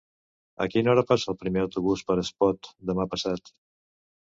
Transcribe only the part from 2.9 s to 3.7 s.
demà passat?